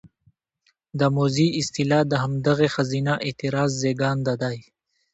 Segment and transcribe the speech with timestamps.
[0.99, 4.57] د موذي اصطلاح د همدغې ښځينه اعتراض زېږنده دى: